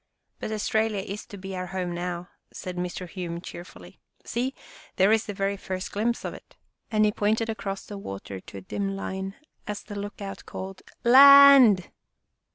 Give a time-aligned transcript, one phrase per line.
[0.39, 3.07] "But Australia is to be our home now," said Mr.
[3.07, 4.55] Hume cheerfully." See,
[4.95, 6.55] there is the very first glimpse of it,"
[6.89, 9.35] and he pointed across the 2 Our Little Australian Cousin water to a dim line,
[9.67, 11.91] as the look out called "Land!"